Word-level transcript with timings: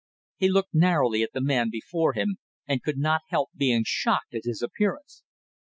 He 0.37 0.49
looked 0.49 0.73
narrowly 0.73 1.21
at 1.21 1.31
the 1.33 1.43
man 1.43 1.69
before 1.69 2.13
him, 2.13 2.37
and 2.65 2.81
could 2.81 2.97
not 2.97 3.21
help 3.27 3.51
being 3.55 3.83
shocked 3.85 4.33
at 4.33 4.45
his 4.45 4.63
appearance. 4.63 5.21